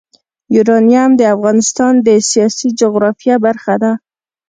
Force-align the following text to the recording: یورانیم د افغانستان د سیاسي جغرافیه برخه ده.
یورانیم 0.55 1.11
د 1.17 1.21
افغانستان 1.35 1.93
د 2.07 2.09
سیاسي 2.31 2.67
جغرافیه 2.79 3.35
برخه 3.45 3.75
ده. 3.81 3.91